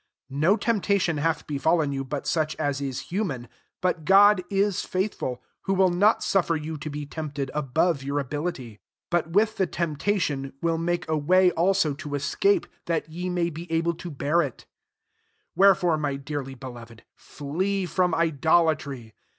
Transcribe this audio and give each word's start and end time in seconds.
13 0.29 0.39
No 0.39 0.57
temptation 0.57 1.17
hath 1.17 1.45
befallen 1.45 1.91
you, 1.91 2.03
but 2.03 2.25
such 2.25 2.55
as 2.55 2.81
is 2.81 3.01
human: 3.11 3.47
but 3.81 4.03
God 4.03 4.43
ie 4.51 4.63
faitfafbl) 4.63 5.37
who 5.65 5.75
will 5.75 5.91
not 5.91 6.23
suffer 6.23 6.55
you 6.55 6.75
to 6.75 6.89
be 6.89 7.05
tempted 7.05 7.51
above 7.53 8.01
your 8.01 8.17
ability; 8.17 8.79
but 9.11 9.29
with 9.29 9.57
the 9.57 9.67
temptation 9.67 10.53
wM 10.63 10.81
make 10.83 11.07
a 11.07 11.15
way 11.15 11.51
also 11.51 11.93
to 11.93 12.15
escape, 12.15 12.65
that 12.87 13.09
ye 13.11 13.29
may 13.29 13.51
be 13.51 13.71
able 13.71 13.93
to 13.93 14.09
bear 14.09 14.41
it* 14.41 14.65
14 15.53 15.53
Wherefore, 15.57 15.97
my 15.99 16.15
dearly 16.15 16.55
be 16.55 16.65
loved, 16.67 17.03
flee 17.13 17.85
from 17.85 18.15
idolatry. 18.15 19.13